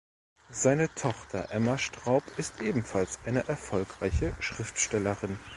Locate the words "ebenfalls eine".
2.59-3.47